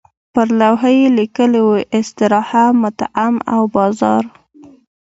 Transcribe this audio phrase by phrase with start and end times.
[0.33, 4.23] پر لوحه یې لیکلي وو استراحه، مطعم او بازار.